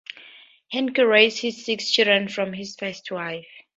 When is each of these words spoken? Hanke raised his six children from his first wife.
Hanke 0.73 1.07
raised 1.07 1.41
his 1.43 1.63
six 1.63 1.91
children 1.91 2.27
from 2.27 2.53
his 2.53 2.75
first 2.75 3.11
wife. 3.11 3.45